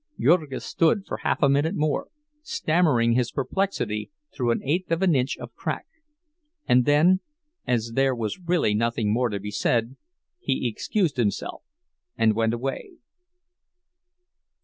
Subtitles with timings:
[0.19, 2.07] Jurgis stood for half a minute more,
[2.41, 5.85] stammering his perplexity through an eighth of an inch of crack;
[6.67, 7.19] and then,
[7.67, 9.97] as there was really nothing more to be said,
[10.39, 11.61] he excused himself
[12.17, 12.93] and went away.